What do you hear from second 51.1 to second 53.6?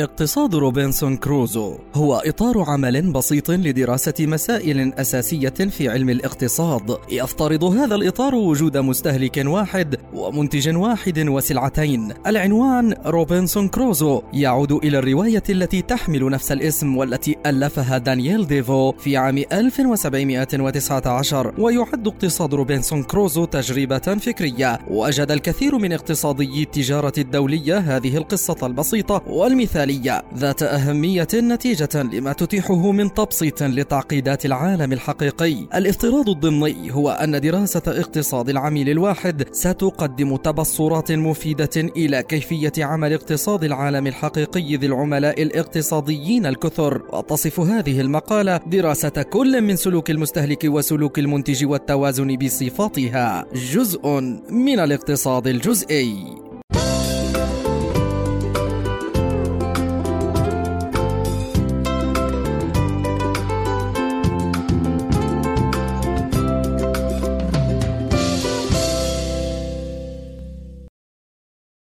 المنتج والتوازن بصفاتها